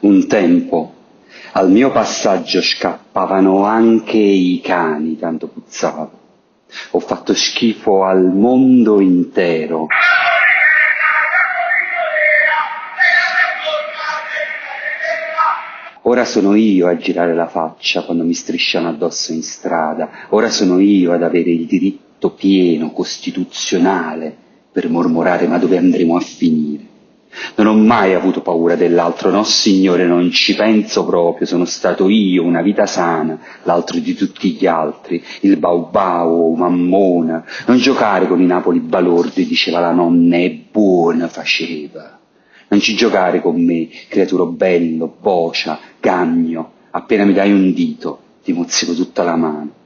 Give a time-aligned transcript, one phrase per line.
[0.00, 0.94] Un tempo
[1.52, 6.18] al mio passaggio scappavano anche i cani, tanto puzzavo.
[6.90, 9.86] Ho fatto schifo al mondo intero.
[16.02, 20.78] Ora sono io a girare la faccia quando mi strisciano addosso in strada, ora sono
[20.78, 24.36] io ad avere il diritto pieno, costituzionale,
[24.72, 26.92] per mormorare ma dove andremo a finire.
[27.56, 32.44] Non ho mai avuto paura dell'altro, no signore, non ci penso proprio, sono stato io,
[32.44, 38.46] una vita sana, l'altro di tutti gli altri, il baubau, mammona, non giocare con i
[38.46, 42.18] Napoli balordi, diceva la nonna, è buona faceva.
[42.68, 48.52] Non ci giocare con me, creaturo bello, bocia, gagno, appena mi dai un dito, ti
[48.52, 49.82] mozzico tutta la mano.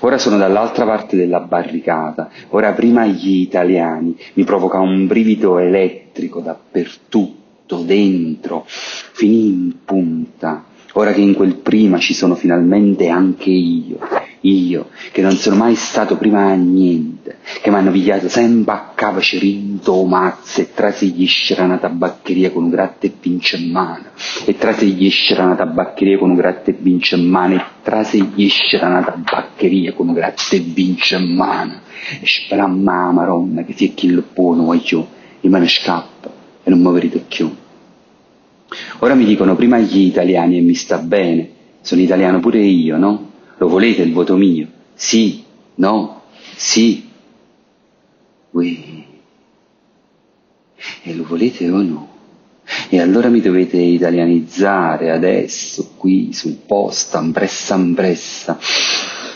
[0.00, 6.40] Ora sono dall'altra parte della barricata, ora prima gli italiani, mi provoca un brivido elettrico
[6.40, 13.98] dappertutto, dentro, finì in punta, ora che in quel prima ci sono finalmente anche io,
[14.42, 17.17] io, che non sono mai stato prima a niente,
[17.62, 22.50] che mi hanno pigliato sempre a cava cerinto mazze e trasi gli scera una tabaccheria
[22.50, 24.04] con un gratte e vince in mano,
[24.44, 28.22] e trasi gli scera una tabaccheria con un gratte e vince in mano, e trasi
[28.34, 31.80] gli scera una tabaccheria con un gratte e vince in mano,
[32.20, 35.08] e speramma la maronna che sia chi lo buono voglio,
[35.40, 36.30] e me ne scappa,
[36.62, 37.50] e non mi vedete più.
[38.98, 41.48] Ora mi dicono prima gli italiani e mi sta bene,
[41.80, 43.30] sono italiano pure io, no?
[43.56, 44.66] Lo volete il voto mio?
[44.94, 45.42] Sì,
[45.76, 46.22] no,
[46.54, 47.07] sì.
[48.58, 49.06] Ui.
[51.02, 52.08] E lo volete o no?
[52.88, 58.58] E allora mi dovete italianizzare adesso, qui, sul posto, ambressa ambressa.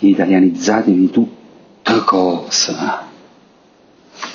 [0.00, 3.04] Italianizzatemi tutta cosa.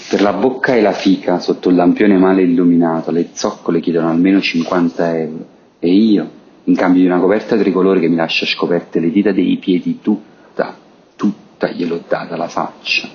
[0.09, 4.41] Per la bocca e la fica, sotto il lampione male illuminato, le zoccole chiedono almeno
[4.41, 5.45] 50 euro.
[5.77, 6.29] E io,
[6.63, 10.75] in cambio di una coperta tricolore che mi lascia scoperte le dita dei piedi tutta,
[11.16, 13.07] tutta gliel'ho data la faccia,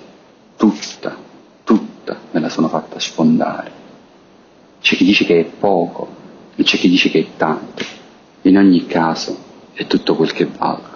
[0.56, 1.25] tutta,
[2.46, 3.84] la sono fatta sfondare.
[4.80, 6.08] C'è chi dice che è poco
[6.54, 7.84] e c'è chi dice che è tanto.
[8.42, 9.36] In ogni caso
[9.72, 10.95] è tutto quel che valgo.